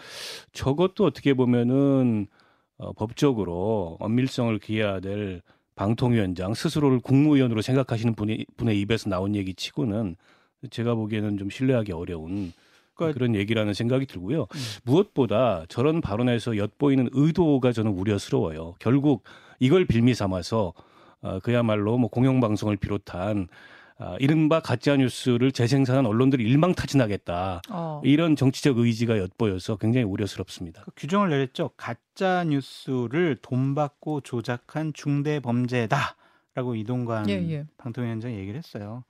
저것도 0.53 1.05
어떻게 1.05 1.34
보면은 1.34 2.27
어, 2.77 2.93
법적으로 2.93 3.98
엄밀성을 4.00 4.58
기해야 4.60 5.00
될 5.00 5.41
방통위원장 5.75 6.53
스스로를 6.53 7.00
국무위원으로 7.00 7.62
생각하시는 7.62 8.15
분이, 8.15 8.46
분의 8.58 8.79
입에서 8.82 9.10
나온 9.10 9.36
얘기 9.36 9.53
치고는 9.53 10.15
제가 10.70 10.96
보기에는 10.96 11.38
좀 11.38 11.50
신뢰하기 11.50 11.91
어려운 11.91 12.53
그러니까 12.96 13.14
그런 13.18 13.36
얘기라는 13.36 13.74
생각이 13.74 14.06
들고요. 14.06 14.42
음. 14.42 14.60
무엇보다 14.84 15.66
저런 15.70 16.02
발언에서 16.02 16.58
엿보이는 16.58 17.10
의도가 17.12 17.72
저는 17.72 17.92
우려스러워요. 17.92 18.76
결국 18.80 19.24
이걸 19.60 19.86
빌미 19.86 20.14
삼아서 20.14 20.74
어, 21.22 21.40
그야말로 21.40 21.98
뭐 21.98 22.10
공영방송을 22.10 22.78
비롯한 22.78 23.48
아, 24.00 24.18
이른바 24.20 24.60
가짜 24.60 24.98
뉴스를 24.98 25.52
재생산한 25.52 26.06
언론들이 26.06 26.44
일망타진하겠다. 26.44 27.62
어. 27.70 28.02
이런 28.04 28.36
정치적 28.36 28.78
의지가 28.80 29.18
엿보여서 29.20 29.78
굉장히 29.78 30.06
우려스럽습니다. 30.06 30.82
그 30.84 30.92
규정을 30.96 31.30
내렸죠. 31.30 31.70
가짜 31.78 32.44
뉴스를 32.44 33.38
돈 33.42 33.76
받고 33.76 34.22
조작한 34.22 34.92
중대 34.94 35.40
범죄다. 35.40 36.16
라고 36.55 36.75
이동관 36.75 37.27
예, 37.29 37.33
예. 37.50 37.65
방통위원장이 37.77 38.38
얘기를 38.38 38.57
했어요. 38.57 39.03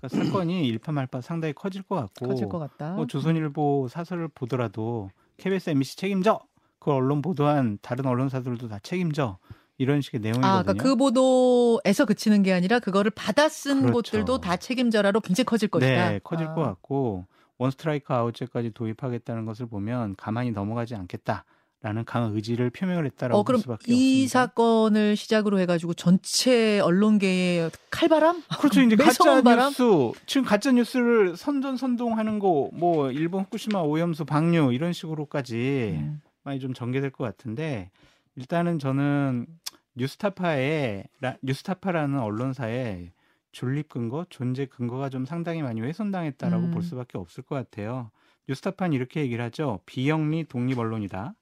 그러니까 0.00 0.08
사건이 0.08 0.66
일파말파 0.66 1.20
상당히 1.20 1.54
커질 1.54 1.82
것 1.82 1.94
같고 1.94 2.26
커질 2.26 2.48
것 2.48 2.58
같다. 2.58 2.94
뭐 2.94 3.06
조선일보 3.06 3.86
사설을 3.88 4.28
보더라도 4.28 5.10
KBS, 5.36 5.70
MBC 5.70 5.96
책임져. 5.96 6.40
그 6.80 6.92
언론 6.92 7.22
보도한 7.22 7.78
다른 7.82 8.06
언론사들도 8.06 8.68
다 8.68 8.78
책임져. 8.82 9.38
이런 9.80 10.00
식의 10.00 10.20
내용이거든요. 10.20 10.52
아, 10.52 10.62
그러니까 10.62 10.82
그 10.82 10.96
보도에서 10.96 12.04
그치는 12.04 12.42
게 12.42 12.52
아니라 12.52 12.80
그거를 12.80 13.12
받아 13.12 13.48
쓴 13.48 13.82
그렇죠. 13.82 13.92
곳들도 13.92 14.40
다 14.40 14.56
책임져라로 14.56 15.20
굉장히 15.20 15.44
커질 15.44 15.68
것이다. 15.68 16.10
네, 16.10 16.20
커질 16.24 16.48
아. 16.48 16.54
것 16.54 16.62
같고 16.62 17.26
원 17.58 17.70
스트라이크 17.70 18.12
아웃제까지 18.12 18.72
도입하겠다는 18.72 19.44
것을 19.44 19.66
보면 19.66 20.16
가만히 20.16 20.50
넘어가지 20.50 20.96
않겠다. 20.96 21.44
라는 21.80 22.04
강한 22.04 22.34
의지를 22.34 22.70
표명을 22.70 23.06
했다라고 23.06 23.38
어, 23.38 23.42
그럼 23.44 23.60
수밖에 23.60 23.84
이 23.92 24.24
없습니다. 24.24 24.30
사건을 24.46 25.14
시작으로 25.14 25.60
해가지고 25.60 25.94
전체 25.94 26.80
언론계의 26.80 27.70
칼바람? 27.90 28.42
그렇죠. 28.58 28.80
이제 28.82 28.96
가짜 28.98 29.42
바람? 29.42 29.68
뉴스 29.68 29.84
지금 30.26 30.44
가짜 30.44 30.72
뉴스를 30.72 31.36
선전 31.36 31.76
선동하는 31.76 32.40
거 32.40 32.70
뭐 32.72 33.12
일본 33.12 33.42
후쿠시마 33.44 33.80
오염수 33.80 34.24
방류 34.24 34.72
이런 34.72 34.92
식으로까지 34.92 35.94
음. 36.00 36.20
많이 36.42 36.58
좀 36.58 36.74
전개될 36.74 37.10
것 37.10 37.22
같은데 37.24 37.90
일단은 38.34 38.78
저는 38.80 39.46
뉴스타파의 39.94 41.04
뉴스타파라는 41.42 42.18
언론사의 42.18 43.12
존립 43.52 43.88
근거, 43.88 44.26
존재 44.30 44.66
근거가 44.66 45.08
좀 45.10 45.24
상당히 45.24 45.62
많이 45.62 45.80
훼손당했다라고 45.80 46.66
음. 46.66 46.70
볼 46.70 46.82
수밖에 46.82 47.18
없을 47.18 47.42
것 47.44 47.54
같아요. 47.54 48.10
뉴스타파는 48.48 48.94
이렇게 48.94 49.20
얘기를 49.20 49.44
하죠. 49.46 49.80
비영리 49.86 50.44
독립 50.44 50.78
언론이다. 50.78 51.34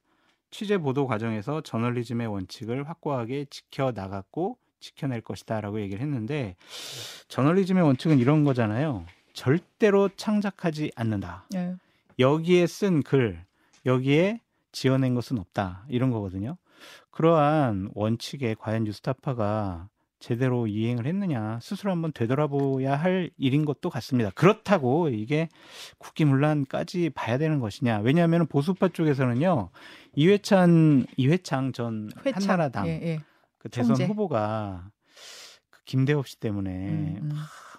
취재 0.57 0.79
보도 0.79 1.07
과정에서 1.07 1.61
저널리즘의 1.61 2.29
원칙을 2.29 2.89
확고하게 2.89 3.45
지켜 3.51 3.93
나갔고 3.95 4.57
지켜낼 4.81 5.21
것이다라고 5.21 5.83
얘기를 5.83 6.01
했는데 6.01 6.57
저널리즘의 7.29 7.85
원칙은 7.85 8.19
이런 8.19 8.43
거잖아요. 8.43 9.05
절대로 9.35 10.09
창작하지 10.17 10.93
않는다. 10.97 11.45
네. 11.51 11.75
여기에 12.19 12.67
쓴 12.69 13.03
글, 13.03 13.45
여기에 13.85 14.41
지어낸 14.73 15.15
것은 15.15 15.39
없다. 15.39 15.85
이런 15.91 16.11
거거든요. 16.11 16.57
그러한 17.11 17.91
원칙에 17.95 18.55
과연 18.59 18.85
뉴스타파가 18.85 19.91
제대로 20.19 20.67
이행을 20.67 21.07
했느냐 21.07 21.59
스스로 21.61 21.91
한번 21.93 22.13
되돌아보야 22.13 22.97
할 22.97 23.31
일인 23.37 23.65
것도 23.65 23.91
같습니다. 23.91 24.31
그렇다고 24.31 25.09
이게 25.11 25.49
국기문란까지 25.99 27.11
봐야 27.11 27.39
되는 27.39 27.61
것이냐? 27.61 27.99
왜냐하면 27.99 28.47
보수파 28.47 28.89
쪽에서는요 28.89 29.71
이회찬 30.15 31.07
이회창 31.17 31.73
전 31.73 32.11
회창. 32.25 32.43
한나라당 32.43 32.89
예, 32.89 33.01
예. 33.03 33.19
그 33.59 33.69
대선 33.69 33.89
총재. 33.95 34.07
후보가 34.07 34.89
그 35.71 35.81
김대엽 35.85 36.27
씨 36.27 36.41
때문에 36.41 36.71
음, 36.71 37.19
음. 37.23 37.31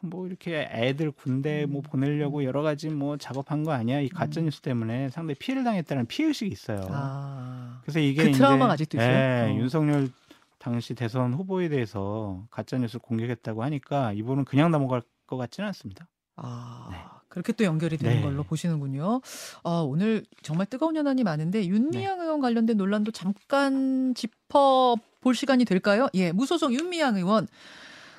뭐 0.04 0.28
이렇게 0.28 0.70
애들 0.72 1.12
군대 1.12 1.66
뭐 1.66 1.82
음. 1.82 1.84
보내려고 1.84 2.44
여러 2.44 2.62
가지 2.62 2.90
뭐 2.90 3.18
작업한 3.18 3.64
거 3.64 3.72
아니야? 3.72 4.00
이 4.00 4.10
가짜 4.10 4.42
뉴스 4.42 4.62
때문에 4.62 5.10
상당히 5.10 5.36
피해를 5.40 5.64
당했다는 5.64 6.06
피해 6.06 6.28
의식이 6.28 6.52
있어요. 6.52 6.88
아, 6.92 7.80
그래서 7.82 8.00
이게 8.00 8.26
그 8.26 8.32
트라우마가 8.32 8.74
아직도 8.74 8.98
있어요. 8.98 9.12
예, 9.12 9.52
어. 9.52 9.56
윤석열 9.56 10.10
당시 10.68 10.94
대선 10.96 11.34
후보에 11.34 11.70
대해서 11.70 12.46
가짜 12.52 12.78
뉴스 12.78 13.00
공격했다고 13.00 13.64
하니까 13.64 14.12
이분은 14.12 14.44
그냥 14.44 14.70
넘어갈 14.70 15.02
것 15.26 15.38
같지는 15.38 15.68
않습니다. 15.68 16.10
아. 16.36 16.90
네. 16.92 16.98
그렇게 17.30 17.54
또 17.54 17.64
연결이 17.64 17.98
되는 17.98 18.18
네. 18.18 18.22
걸로 18.22 18.44
보시는군요. 18.44 19.22
아, 19.64 19.84
오늘 19.88 20.26
정말 20.42 20.66
뜨거운 20.66 20.98
현안이 20.98 21.24
많은데 21.24 21.66
윤미향 21.68 22.18
네. 22.18 22.24
의원 22.24 22.42
관련된 22.42 22.76
논란도 22.76 23.12
잠깐 23.12 24.14
짚어 24.14 24.98
볼 25.22 25.36
시간이 25.36 25.64
될까요? 25.64 26.08
예, 26.16 26.34
무소속 26.34 26.74
윤미향 26.74 27.16
의원 27.16 27.48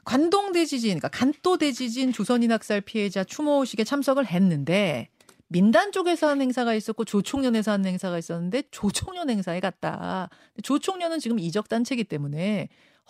관동 0.05 0.52
대 0.52 0.64
지진, 0.64 0.99
그러니까 0.99 1.09
간도 1.09 1.59
대지진 1.59 2.12
조선인 2.12 2.50
학살 2.50 2.81
피해자 2.81 3.25
추모식에 3.25 3.85
참석을 3.85 4.25
했는데 4.25 5.11
민단 5.49 5.93
쪽에서 5.93 6.28
한 6.28 6.40
행사가 6.40 6.75
있었고 6.75 7.05
조총련에서 7.05 7.73
한 7.73 7.85
행사가 7.85 8.19
있었는데 8.19 8.64
조총련 8.71 9.31
행사에 9.31 9.61
갔다. 9.61 10.28
조총련은 10.62 11.19
지금 11.19 11.38
이적 11.38 11.69
단체이기 11.69 12.05
때문에 12.05 12.69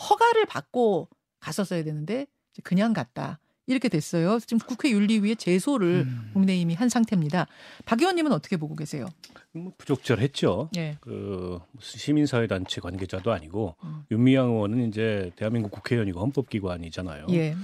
허가를 0.08 0.46
받고 0.46 1.08
갔었어야 1.40 1.82
되는데 1.84 2.26
그냥 2.62 2.92
갔다. 2.92 3.38
이렇게 3.66 3.90
됐어요. 3.90 4.38
지금 4.40 4.58
국회 4.66 4.90
윤리위에 4.90 5.34
제소를 5.34 6.06
음. 6.06 6.30
국민의힘이 6.32 6.72
한 6.72 6.88
상태입니다. 6.88 7.46
박 7.84 8.00
의원님은 8.00 8.32
어떻게 8.32 8.56
보고 8.56 8.74
계세요? 8.74 9.06
뭐 9.52 9.72
부적절했죠. 9.76 10.70
예. 10.76 10.96
그 11.02 11.60
시민사회단체 11.78 12.80
관계자도 12.80 13.30
아니고 13.30 13.76
음. 13.84 14.04
윤미향 14.10 14.52
의원은 14.52 14.88
이제 14.88 15.32
대한민국 15.36 15.70
국회의원이고 15.70 16.18
헌법기관이잖아요. 16.18 17.26
예. 17.32 17.54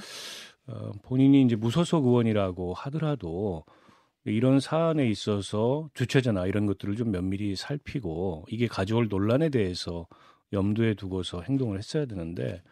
어, 0.67 0.93
본인이 1.03 1.43
이제 1.43 1.57
무소속 1.57 2.05
의원이라고 2.05 2.75
하더라도 2.75 3.65
이런 4.25 4.61
사안에 4.61 5.07
있어서 5.09 5.89
주최자나 5.95 6.47
이런 6.47 6.67
것들을 6.67 6.97
좀 6.97 7.11
면밀히 7.11 7.57
살피고 7.57 8.47
이게 8.49 8.67
가져올 8.67 9.09
논란에 9.09 9.51
대해서 9.51 10.07
염두에 10.53 10.95
두고서 10.95 11.43
행동을 11.43 11.79
했어야 11.79 12.07
되는데 12.07 12.63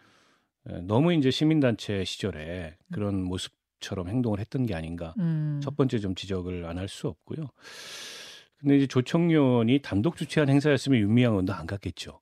너무 0.82 1.12
이제 1.12 1.30
시민단체 1.30 2.04
시절에 2.04 2.76
그런 2.92 3.22
모습처럼 3.22 4.08
행동을 4.08 4.38
했던 4.38 4.64
게 4.64 4.74
아닌가. 4.74 5.14
음. 5.18 5.60
첫 5.62 5.76
번째 5.76 5.98
좀 5.98 6.14
지적을 6.14 6.64
안 6.64 6.78
할 6.78 6.88
수 6.88 7.08
없고요. 7.08 7.48
근데 8.58 8.76
이제 8.76 8.86
조청년이 8.86 9.80
단독 9.80 10.16
주최한 10.16 10.48
행사였으면 10.48 11.00
윤미향 11.00 11.32
의원도 11.32 11.52
안 11.52 11.66
갔겠죠. 11.66 12.20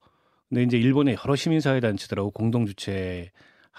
근데 0.49 0.63
이제 0.63 0.79
일본의 0.79 1.19
여러 1.23 1.37
시민사회 1.37 1.81
단체들하고 1.81 2.31
공동 2.31 2.65
주최 2.67 3.31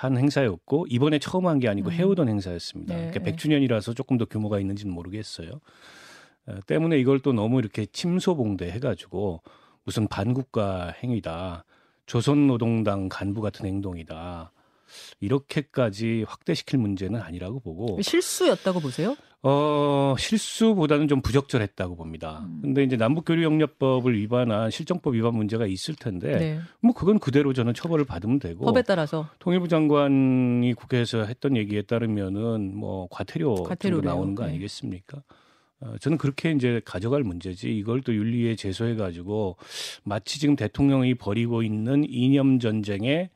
한 0.01 0.17
행사였고 0.17 0.88
이번에 0.89 1.20
처음 1.20 1.46
한 1.48 1.60
게 1.60 1.67
아니고 1.67 1.89
음. 1.89 1.93
해오던 1.93 2.27
행사였습니다. 2.29 2.96
네. 2.96 3.12
그러니까 3.12 3.31
100주년이라서 3.31 3.96
조금 3.96 4.17
더 4.17 4.25
규모가 4.25 4.60
있는지는 4.60 4.93
모르겠어요. 4.93 5.51
어, 6.48 6.55
때문에 6.65 6.98
이걸 6.98 7.20
또 7.20 7.34
너무 7.34 7.60
이렇게 7.60 7.86
침소봉대 7.86 8.70
해가지고 8.72 9.41
무슨 9.84 10.08
반국가 10.08 10.93
행위다. 11.03 11.65
조선노동당 12.08 13.10
간부 13.10 13.41
같은 13.41 13.65
행동이다. 13.65 14.51
이렇게까지 15.20 16.25
확대시킬 16.27 16.79
문제는 16.79 17.22
아니라고 17.22 17.60
보고 17.60 18.01
실수였다고 18.01 18.79
보세요? 18.79 19.15
어, 19.43 20.15
실수보다는 20.19 21.07
좀 21.07 21.21
부적절했다고 21.21 21.95
봅니다. 21.95 22.45
음. 22.45 22.60
근데 22.62 22.83
이제 22.83 22.95
남북교류영려법을 22.95 24.15
위반한 24.15 24.69
실정법 24.69 25.15
위반 25.15 25.36
문제가 25.36 25.65
있을 25.65 25.95
텐데 25.95 26.38
네. 26.38 26.60
뭐 26.79 26.93
그건 26.93 27.17
그대로 27.17 27.51
저는 27.51 27.74
처벌을 27.74 28.05
받으면 28.05 28.39
되고 28.39 28.65
법에 28.65 28.83
따라서 28.83 29.27
통일부 29.39 29.67
장관이 29.67 30.74
국회에서 30.75 31.25
했던 31.25 31.57
얘기에 31.57 31.83
따르면은 31.83 32.75
뭐 32.75 33.07
과태료 33.10 33.63
과태료 33.63 34.01
나오는 34.01 34.36
거 34.36 34.43
네. 34.45 34.51
아니겠습니까? 34.51 35.24
어, 35.79 35.95
저는 36.00 36.19
그렇게 36.19 36.51
이제 36.51 36.79
가져갈 36.86 37.24
문제지 37.24 37.75
이걸 37.75 38.01
또 38.01 38.13
윤리에 38.13 38.55
제소해 38.55 38.93
가지고 38.95 39.57
마치 40.03 40.39
지금 40.39 40.55
대통령이 40.55 41.15
벌이고 41.15 41.63
있는 41.63 42.05
이념 42.07 42.60
전쟁의 42.60 43.31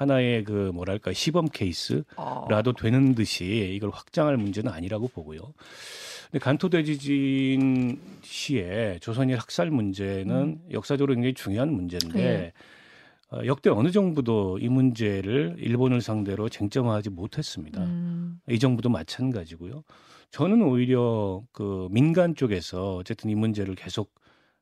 하나의 0.00 0.44
그 0.44 0.70
뭐랄까 0.72 1.12
시범 1.12 1.46
케이스라도 1.52 2.72
되는 2.72 3.14
듯이 3.14 3.70
이걸 3.74 3.90
확장할 3.90 4.38
문제는 4.38 4.72
아니라고 4.72 5.08
보고요. 5.08 5.40
근데 6.30 6.42
간토대지진 6.42 8.00
시에 8.22 8.98
조선일 9.02 9.36
학살 9.36 9.70
문제는 9.70 10.34
음. 10.34 10.58
역사적으로 10.70 11.12
굉장히 11.14 11.34
중요한 11.34 11.70
문제인데 11.74 12.14
네. 12.14 12.52
어, 13.30 13.44
역대 13.44 13.68
어느 13.68 13.90
정부도 13.90 14.58
이 14.58 14.68
문제를 14.68 15.56
일본을 15.58 16.00
상대로 16.00 16.48
쟁점화하지 16.48 17.10
못했습니다. 17.10 17.84
음. 17.84 18.40
이 18.48 18.58
정부도 18.58 18.88
마찬가지고요. 18.88 19.84
저는 20.30 20.62
오히려 20.62 21.42
그 21.52 21.88
민간 21.90 22.34
쪽에서 22.34 22.96
어쨌든 22.96 23.28
이 23.28 23.34
문제를 23.34 23.74
계속 23.74 24.14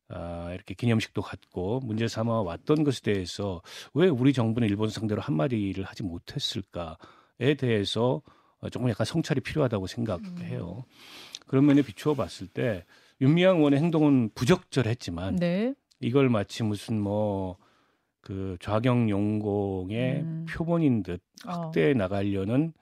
아, 0.09 0.51
이렇게 0.53 0.73
기념식도 0.73 1.21
갖고 1.21 1.79
문제 1.81 2.07
삼아 2.07 2.41
왔던 2.41 2.83
것에 2.83 3.01
대해서 3.01 3.61
왜 3.93 4.07
우리 4.07 4.33
정부는 4.33 4.67
일본 4.67 4.89
상대로 4.89 5.21
한마디를 5.21 5.83
하지 5.83 6.03
못했을까에 6.03 7.55
대해서 7.57 8.21
조금 8.71 8.89
약간 8.89 9.05
성찰이 9.05 9.41
필요하다고 9.41 9.87
생각해요. 9.87 10.83
음. 10.85 10.93
그런 11.47 11.65
면에 11.65 11.81
비추어 11.81 12.13
봤을 12.13 12.47
때 12.47 12.85
윤미향 13.21 13.57
의원의 13.57 13.79
행동은 13.79 14.31
부적절했지만 14.35 15.37
네. 15.37 15.73
이걸 15.99 16.29
마치 16.29 16.63
무슨 16.63 16.99
뭐 16.99 17.57
그 18.21 18.57
좌경 18.59 19.09
용공의 19.09 20.21
음. 20.21 20.45
표본인 20.49 21.03
듯 21.03 21.21
어. 21.47 21.51
확대해 21.51 21.91
어. 21.91 21.93
나가려는 21.93 22.73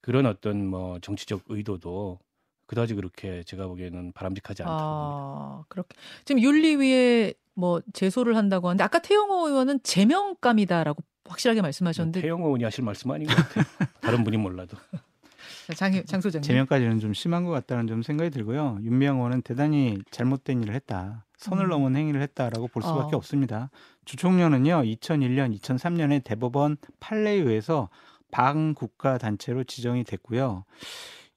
그런 0.00 0.26
어떤 0.26 0.66
뭐 0.66 0.98
정치적 1.00 1.44
의도도 1.48 2.18
그다지 2.66 2.94
그렇게 2.94 3.42
제가 3.44 3.66
보기에는 3.66 4.12
바람직하지 4.12 4.62
않다고 4.62 4.80
아, 4.80 5.48
봅니다. 5.48 5.66
그렇게 5.68 5.96
지금 6.24 6.42
윤리위에 6.42 7.34
뭐 7.54 7.80
제소를 7.92 8.36
한다고 8.36 8.68
하는데 8.68 8.82
아까 8.84 8.98
태영호 8.98 9.48
의원은 9.48 9.80
제명감이다라고 9.82 11.02
확실하게 11.24 11.62
말씀하셨는데 11.62 12.20
태영호 12.20 12.46
의원이 12.46 12.64
하실 12.64 12.84
말씀 12.84 13.10
아닌 13.10 13.26
것 13.26 13.34
같아요. 13.34 13.64
다른 14.00 14.24
분이 14.24 14.36
몰라도. 14.36 14.76
장, 15.74 15.92
장 16.04 16.20
소장님. 16.20 16.42
제명까지는 16.42 17.00
좀 17.00 17.12
심한 17.12 17.44
것 17.44 17.50
같다는 17.50 17.86
좀 17.88 18.02
생각이 18.02 18.30
들고요. 18.30 18.78
윤미향 18.82 19.16
의원은 19.16 19.42
대단히 19.42 19.98
잘못된 20.10 20.62
일을 20.62 20.74
했다. 20.74 21.24
선을 21.38 21.64
음. 21.64 21.70
넘은 21.70 21.96
행위를 21.96 22.22
했다라고 22.22 22.68
볼 22.68 22.82
수밖에 22.82 23.16
어. 23.16 23.18
없습니다. 23.18 23.70
주총련은요, 24.04 24.82
2001년, 24.84 25.58
2003년에 25.58 26.22
대법원 26.22 26.76
판례에 27.00 27.34
의해서 27.34 27.88
방국가 28.30 29.18
단체로 29.18 29.64
지정이 29.64 30.04
됐고요. 30.04 30.64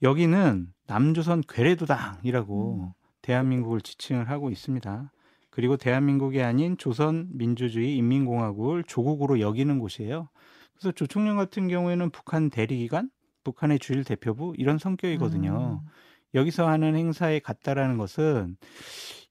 여기는 0.02 0.72
남조선 0.86 1.42
괴뢰도당이라고 1.48 2.74
음. 2.80 2.92
대한민국을 3.22 3.80
지칭을 3.80 4.28
하고 4.28 4.50
있습니다. 4.50 5.12
그리고 5.50 5.76
대한민국이 5.76 6.42
아닌 6.42 6.78
조선 6.78 7.28
민주주의 7.32 7.96
인민공화국을 7.96 8.84
조국으로 8.84 9.40
여기는 9.40 9.78
곳이에요. 9.78 10.28
그래서 10.74 10.92
조총련 10.92 11.36
같은 11.36 11.68
경우에는 11.68 12.10
북한 12.10 12.50
대리기관, 12.50 13.10
북한의 13.44 13.78
주일 13.78 14.04
대표부 14.04 14.54
이런 14.56 14.78
성격이거든요. 14.78 15.80
음. 15.82 15.88
여기서 16.34 16.68
하는 16.68 16.94
행사에 16.94 17.40
갔다라는 17.40 17.98
것은 17.98 18.56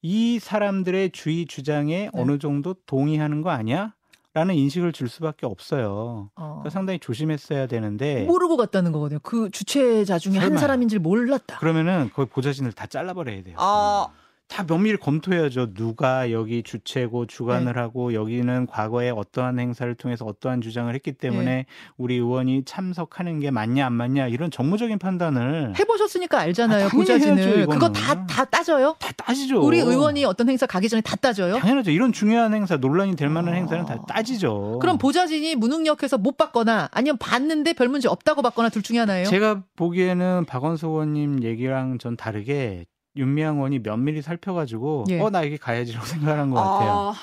이 0.02 0.38
사람들의 0.38 1.10
주의 1.10 1.46
주장에 1.46 2.04
네. 2.04 2.10
어느 2.12 2.38
정도 2.38 2.74
동의하는 2.86 3.42
거 3.42 3.50
아니야? 3.50 3.94
라는 4.32 4.54
인식을 4.54 4.92
줄 4.92 5.08
수밖에 5.08 5.44
없어요. 5.46 6.30
어. 6.36 6.44
그러니까 6.60 6.70
상당히 6.70 7.00
조심했어야 7.00 7.66
되는데 7.66 8.22
모르고 8.24 8.56
갔다는 8.56 8.92
거거든요. 8.92 9.18
그 9.22 9.50
주최자 9.50 10.18
중에 10.18 10.34
설마. 10.34 10.46
한 10.46 10.58
사람인 10.58 10.88
줄 10.88 11.00
몰랐다. 11.00 11.58
그러면은 11.58 12.10
거기 12.14 12.30
보좌진을 12.30 12.72
다 12.72 12.86
잘라버려야 12.86 13.42
돼요. 13.42 13.56
아. 13.58 14.06
다 14.50 14.64
면밀히 14.64 14.96
검토해야죠. 14.96 15.74
누가 15.74 16.30
여기 16.32 16.62
주체고 16.62 17.26
주관을 17.26 17.72
네. 17.72 17.80
하고 17.80 18.14
여기는 18.14 18.66
과거에 18.66 19.10
어떠한 19.10 19.58
행사를 19.58 19.94
통해서 19.94 20.24
어떠한 20.24 20.60
주장을 20.60 20.92
했기 20.92 21.12
때문에 21.12 21.44
네. 21.44 21.66
우리 21.96 22.14
의원이 22.14 22.64
참석하는 22.64 23.40
게 23.40 23.50
맞냐 23.50 23.86
안 23.86 23.92
맞냐 23.92 24.28
이런 24.28 24.50
정무적인 24.50 24.98
판단을 24.98 25.74
해보셨으니까 25.78 26.40
알잖아요. 26.40 26.86
아, 26.86 26.88
보좌진을 26.88 27.66
그거 27.66 27.90
다 27.90 28.26
다 28.40 28.44
따져요? 28.44 28.96
다 28.98 29.12
따지죠. 29.12 29.60
우리 29.60 29.78
의원이 29.78 30.24
어떤 30.24 30.48
행사 30.48 30.66
가기 30.66 30.88
전에 30.88 31.02
다 31.02 31.16
따져요? 31.16 31.58
당연하죠. 31.58 31.90
이런 31.90 32.12
중요한 32.12 32.54
행사 32.54 32.76
논란이 32.76 33.16
될 33.16 33.28
만한 33.28 33.52
아... 33.52 33.56
행사는 33.56 33.84
다 33.84 34.00
따지죠. 34.08 34.78
그럼 34.80 34.98
보좌진이 34.98 35.56
무능력해서 35.56 36.16
못 36.18 36.36
받거나 36.36 36.88
아니면 36.92 37.18
봤는데 37.18 37.74
별 37.74 37.88
문제 37.88 38.08
없다고 38.08 38.42
받거나 38.42 38.68
둘 38.68 38.82
중에 38.82 38.98
하나예요? 38.98 39.26
제가 39.26 39.62
보기에는 39.76 40.44
박원석 40.46 40.90
의원님 40.92 41.42
얘기랑 41.42 41.98
전 41.98 42.16
다르게 42.16 42.86
윤미향 43.20 43.56
의원이 43.56 43.80
면밀히 43.80 44.22
살펴가지고 44.22 45.04
예. 45.10 45.20
어나 45.20 45.44
여기 45.44 45.58
가야지라고 45.58 46.06
생각한 46.06 46.50
것 46.50 46.56
같아요. 46.56 46.90
아... 46.90 47.14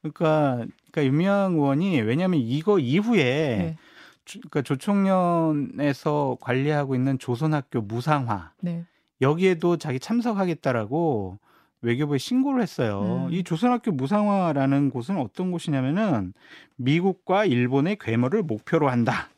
그러니까 0.00 0.66
그러니까 0.90 1.04
윤미향 1.04 1.54
의원이 1.54 2.00
왜냐하면 2.00 2.40
이거 2.40 2.78
이후에 2.78 3.22
네. 3.22 3.76
주, 4.24 4.40
그러니까 4.40 4.62
조총련에서 4.62 6.38
관리하고 6.40 6.94
있는 6.94 7.18
조선학교 7.18 7.82
무상화 7.82 8.52
네. 8.60 8.84
여기에도 9.20 9.76
자기 9.76 10.00
참석하겠다라고 10.00 11.38
외교부에 11.82 12.18
신고를 12.18 12.62
했어요. 12.62 13.26
음. 13.28 13.32
이 13.32 13.42
조선학교 13.42 13.92
무상화라는 13.92 14.90
곳은 14.90 15.18
어떤 15.18 15.50
곳이냐면은 15.50 16.32
미국과 16.76 17.44
일본의 17.44 17.98
괴물을 18.00 18.42
목표로 18.42 18.88
한다. 18.88 19.28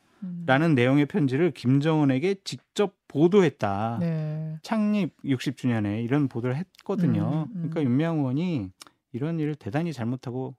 라는 0.45 0.71
음. 0.71 0.75
내용의 0.75 1.05
편지를 1.05 1.51
김정은에게 1.51 2.35
직접 2.43 2.93
보도했다. 3.07 3.97
네. 3.99 4.57
창립 4.61 5.15
60주년에 5.23 6.03
이런 6.03 6.27
보도를 6.27 6.55
했거든요. 6.57 7.47
음, 7.49 7.55
음. 7.55 7.69
그러니까 7.69 7.83
윤미향 7.83 8.19
의원이 8.19 8.69
이런 9.13 9.39
일을 9.39 9.55
대단히 9.55 9.93
잘못하고 9.93 10.55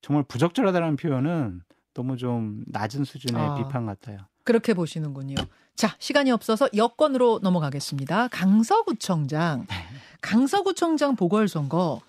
정말 0.00 0.24
부적절하다는 0.24 0.96
표현은 0.96 1.60
너무 1.94 2.16
좀 2.16 2.64
낮은 2.68 3.04
수준의 3.04 3.42
아, 3.42 3.54
비판 3.56 3.86
같아요. 3.86 4.18
그렇게 4.44 4.72
보시는군요. 4.72 5.34
자, 5.74 5.94
시간이 5.98 6.30
없어서 6.30 6.68
여권으로 6.74 7.40
넘어가겠습니다. 7.42 8.28
강서구청장. 8.28 9.66
네. 9.68 9.74
강서구청장 10.20 11.16
보궐선거. 11.16 12.00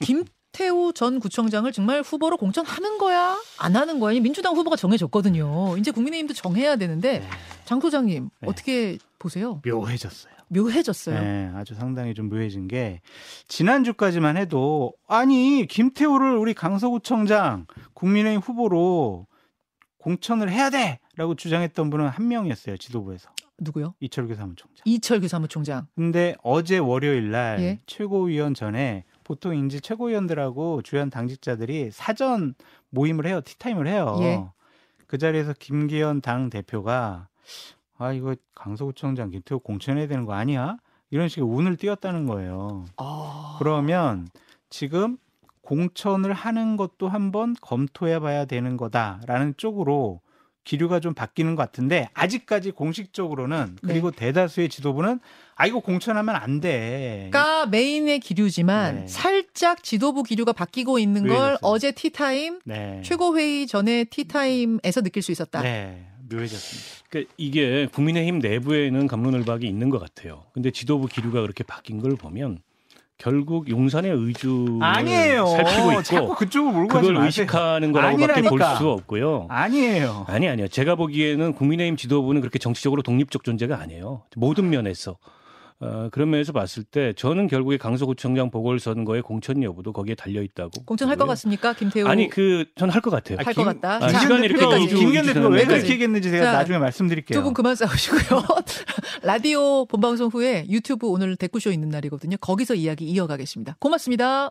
김김 0.00 0.24
태우 0.52 0.92
전 0.92 1.20
구청장을 1.20 1.70
정말 1.72 2.02
후보로 2.02 2.36
공천하는 2.36 2.98
거야? 2.98 3.36
안 3.58 3.76
하는 3.76 4.00
거야? 4.00 4.18
민주당 4.20 4.56
후보가 4.56 4.76
정해졌거든요. 4.76 5.76
이제 5.78 5.90
국민의힘도 5.90 6.34
정해야 6.34 6.76
되는데 6.76 7.20
네. 7.20 7.28
장 7.64 7.80
소장님 7.80 8.30
네. 8.40 8.48
어떻게 8.48 8.98
보세요? 9.18 9.60
묘해졌어요. 9.64 10.32
묘해졌어요. 10.48 11.20
네, 11.20 11.50
아주 11.54 11.74
상당히 11.74 12.14
좀 12.14 12.30
묘해진 12.30 12.68
게 12.68 13.00
지난주까지만 13.48 14.38
해도 14.38 14.94
아니 15.06 15.66
김태우를 15.68 16.36
우리 16.38 16.54
강서구청장 16.54 17.66
국민의힘 17.92 18.40
후보로 18.40 19.26
공천을 19.98 20.50
해야 20.50 20.70
돼라고 20.70 21.34
주장했던 21.36 21.90
분은 21.90 22.08
한 22.08 22.28
명이었어요 22.28 22.78
지도부에서. 22.78 23.28
누구요? 23.60 23.94
이철규 24.00 24.34
사무총장. 24.36 24.82
이철규 24.84 25.28
사무총장. 25.28 25.86
근데 25.96 26.36
어제 26.42 26.78
월요일 26.78 27.30
날 27.32 27.60
예? 27.60 27.78
최고위원 27.86 28.54
전에 28.54 29.04
보통 29.28 29.54
인지 29.54 29.82
최고위원들하고 29.82 30.80
주연 30.80 31.10
당직자들이 31.10 31.90
사전 31.92 32.54
모임을 32.88 33.26
해요. 33.26 33.42
티타임을 33.42 33.86
해요. 33.86 34.16
예. 34.22 34.42
그 35.06 35.18
자리에서 35.18 35.52
김기현 35.52 36.22
당 36.22 36.48
대표가 36.48 37.28
아 37.98 38.12
이거 38.14 38.34
강서구청장 38.54 39.28
김태호 39.28 39.58
공천해야 39.58 40.06
되는 40.06 40.24
거 40.24 40.32
아니야? 40.32 40.78
이런 41.10 41.28
식의 41.28 41.44
운을 41.44 41.76
띄웠다는 41.76 42.24
거예요. 42.24 42.86
아... 42.96 43.56
그러면 43.58 44.28
지금 44.70 45.18
공천을 45.60 46.32
하는 46.32 46.78
것도 46.78 47.10
한번 47.10 47.54
검토해 47.60 48.20
봐야 48.20 48.46
되는 48.46 48.78
거다라는 48.78 49.54
쪽으로 49.58 50.22
기류가 50.68 51.00
좀 51.00 51.14
바뀌는 51.14 51.56
것 51.56 51.62
같은데 51.62 52.10
아직까지 52.12 52.72
공식적으로는 52.72 53.78
네. 53.82 53.88
그리고 53.88 54.10
네. 54.10 54.26
대다수의 54.26 54.68
지도부는 54.68 55.18
아 55.56 55.66
이거 55.66 55.80
공천하면 55.80 56.36
안 56.36 56.60
돼. 56.60 57.30
가 57.32 57.64
메인의 57.64 58.20
기류지만 58.20 58.94
네. 58.96 59.06
살짝 59.06 59.82
지도부 59.82 60.22
기류가 60.22 60.52
바뀌고 60.52 60.98
있는 60.98 61.22
걸 61.22 61.30
묘해졌어요. 61.30 61.58
어제 61.62 61.92
티타임 61.92 62.60
네. 62.64 63.00
최고회의 63.02 63.66
전에 63.66 64.04
티타임에서 64.04 65.00
느낄 65.00 65.22
수 65.22 65.32
있었다. 65.32 65.62
네. 65.62 66.04
묘해졌습니다. 66.30 67.04
그러니까 67.08 67.32
이게 67.38 67.88
국민의힘 67.90 68.40
내부에는 68.40 69.06
감론을박이 69.06 69.66
있는 69.66 69.88
것 69.88 69.98
같아요. 69.98 70.44
근데 70.52 70.70
지도부 70.70 71.06
기류가 71.06 71.40
그렇게 71.40 71.64
바뀐 71.64 71.98
걸 71.98 72.14
보면 72.16 72.58
결국 73.18 73.68
용산의 73.68 74.12
의주 74.12 74.78
아니에요. 74.80 75.44
살피고 75.46 75.90
있고 75.90 76.02
자꾸 76.02 76.34
그쪽을 76.36 76.72
몰고 76.72 76.88
그걸 77.00 77.16
의식하는 77.16 77.90
거라고밖에 77.90 78.42
볼 78.42 78.60
수가 78.60 78.92
없고요. 78.92 79.48
아니에요. 79.50 80.24
아니 80.28 80.48
아니요. 80.48 80.68
제가 80.68 80.94
보기에는 80.94 81.52
국민의힘 81.54 81.96
지도부는 81.96 82.40
그렇게 82.40 82.60
정치적으로 82.60 83.02
독립적 83.02 83.42
존재가 83.42 83.80
아니에요. 83.80 84.22
모든 84.36 84.70
면에서 84.70 85.16
어, 85.80 86.08
그런 86.10 86.30
면에서 86.30 86.52
봤을 86.52 86.82
때 86.82 87.12
저는 87.16 87.46
결국에 87.46 87.76
강서구청장 87.76 88.50
보궐선거의 88.50 89.22
공천 89.22 89.62
여부도 89.62 89.92
거기에 89.92 90.16
달려 90.16 90.42
있다고. 90.42 90.70
공천할 90.84 91.16
것 91.16 91.26
같습니까, 91.26 91.72
김태우? 91.72 92.04
아니 92.08 92.28
그 92.28 92.64
저는 92.76 92.92
할것 92.92 93.12
같아요. 93.12 93.38
할 93.40 93.54
것 93.54 93.62
같다. 93.62 94.04
아, 94.04 94.08
시간이 94.08 94.46
이렇게. 94.46 94.86
김기현 94.86 95.26
대표가 95.26 95.48
왜. 95.48 95.64
그렇게 95.64 95.90
얘기했는지 95.90 96.30
제가 96.30 96.44
자, 96.46 96.52
나중에 96.52 96.78
말씀드릴게요. 96.78 97.38
두 97.38 97.44
분 97.44 97.54
그만 97.54 97.76
싸우시고요. 97.76 98.42
라디오 99.22 99.84
본방송 99.86 100.30
후에 100.30 100.66
유튜브 100.68 101.06
오늘 101.08 101.36
댓글쇼 101.36 101.70
있는 101.70 101.88
날이거든요. 101.90 102.36
거기서 102.40 102.74
이야기 102.74 103.04
이어가겠습니다. 103.04 103.76
고맙습니다. 103.78 104.50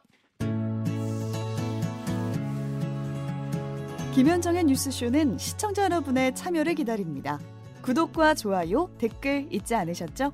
김현정의 4.15 4.63
뉴스쇼는 4.63 5.37
시청자 5.37 5.83
여러분의 5.83 6.33
참여를 6.35 6.73
기다립니다. 6.75 7.39
구독과 7.83 8.33
좋아요, 8.33 8.89
댓글 8.97 9.47
잊지 9.51 9.75
않으셨죠? 9.75 10.33